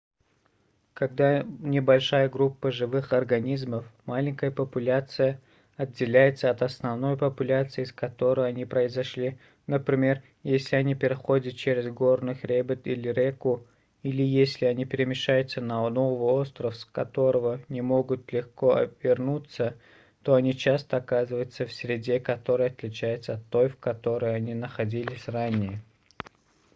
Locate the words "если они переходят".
10.41-11.55